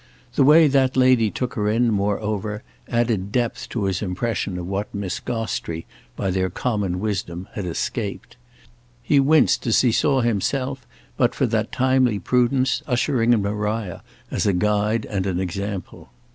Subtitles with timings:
[0.33, 4.91] The way that lady took her in, moreover, added depth to his impression of what
[4.95, 5.85] Miss Gostrey,
[6.15, 8.35] by their common wisdom, had escaped.
[9.03, 10.87] He winced as he saw himself
[11.17, 14.01] but for that timely prudence ushering in Maria
[14.31, 16.09] as a guide and an example.